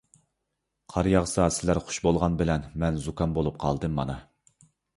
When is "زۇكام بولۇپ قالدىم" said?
3.07-3.97